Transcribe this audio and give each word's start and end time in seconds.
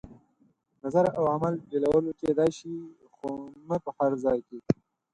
نظر 0.83 1.05
او 1.17 1.23
عمل 1.33 1.53
بېلولو 1.69 2.11
کېدای 2.21 2.51
شي، 2.57 2.75
خو 3.15 3.27
نه 3.67 3.77
په 3.83 3.89
هر 3.97 4.11
ځای 4.23 4.39
کې. 4.47 4.59